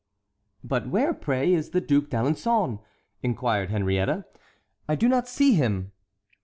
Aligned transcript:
"But 0.63 0.87
where, 0.87 1.13
pray, 1.13 1.53
is 1.53 1.69
the 1.69 1.79
Duc 1.79 2.05
d'Alençon?" 2.05 2.79
inquired 3.21 3.69
Henriette; 3.69 4.35
"I 4.89 4.95
do 4.95 5.07
not 5.07 5.27
see 5.27 5.53
him." 5.53 5.91